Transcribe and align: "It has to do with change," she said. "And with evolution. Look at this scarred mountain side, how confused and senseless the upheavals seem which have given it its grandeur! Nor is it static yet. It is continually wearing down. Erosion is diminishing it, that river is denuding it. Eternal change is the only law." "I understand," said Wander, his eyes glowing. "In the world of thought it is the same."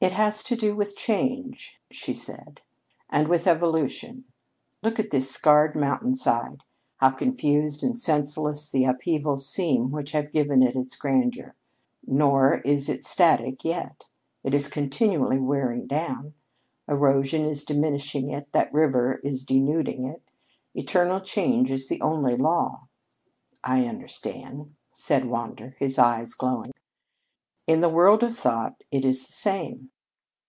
"It 0.00 0.12
has 0.12 0.44
to 0.44 0.54
do 0.54 0.76
with 0.76 0.96
change," 0.96 1.80
she 1.90 2.14
said. 2.14 2.60
"And 3.10 3.26
with 3.26 3.48
evolution. 3.48 4.26
Look 4.80 5.00
at 5.00 5.10
this 5.10 5.28
scarred 5.28 5.74
mountain 5.74 6.14
side, 6.14 6.62
how 6.98 7.10
confused 7.10 7.82
and 7.82 7.98
senseless 7.98 8.68
the 8.70 8.84
upheavals 8.84 9.44
seem 9.48 9.90
which 9.90 10.12
have 10.12 10.30
given 10.30 10.62
it 10.62 10.76
its 10.76 10.94
grandeur! 10.94 11.56
Nor 12.06 12.58
is 12.60 12.88
it 12.88 13.04
static 13.04 13.64
yet. 13.64 14.06
It 14.44 14.54
is 14.54 14.68
continually 14.68 15.40
wearing 15.40 15.88
down. 15.88 16.34
Erosion 16.86 17.44
is 17.44 17.64
diminishing 17.64 18.30
it, 18.30 18.52
that 18.52 18.72
river 18.72 19.20
is 19.24 19.42
denuding 19.42 20.04
it. 20.04 20.22
Eternal 20.76 21.20
change 21.22 21.72
is 21.72 21.88
the 21.88 22.00
only 22.02 22.36
law." 22.36 22.86
"I 23.64 23.84
understand," 23.84 24.76
said 24.92 25.24
Wander, 25.24 25.74
his 25.80 25.98
eyes 25.98 26.34
glowing. 26.34 26.70
"In 27.66 27.80
the 27.82 27.88
world 27.90 28.22
of 28.22 28.34
thought 28.34 28.82
it 28.90 29.04
is 29.04 29.26
the 29.26 29.32
same." 29.34 29.90